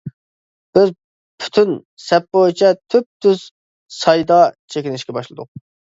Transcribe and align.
بىز 0.77 0.93
پۈتۈن 1.43 1.75
سەپ 2.05 2.25
بويىچە 2.37 2.71
تۈپتۈز 2.95 3.47
سايدا 3.99 4.39
چېكىنىشكە 4.75 5.17
باشلىدۇق. 5.21 5.53